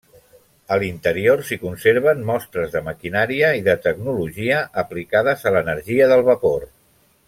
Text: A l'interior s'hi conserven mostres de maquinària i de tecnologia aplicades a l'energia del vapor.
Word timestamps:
A 0.75 0.77
l'interior 0.83 1.43
s'hi 1.49 1.57
conserven 1.65 2.25
mostres 2.31 2.73
de 2.77 2.83
maquinària 2.89 3.53
i 3.61 3.63
de 3.69 3.77
tecnologia 3.87 4.65
aplicades 4.87 5.45
a 5.45 5.55
l'energia 5.59 6.13
del 6.15 6.29
vapor. 6.33 6.71